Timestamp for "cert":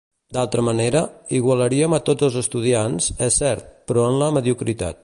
3.45-3.73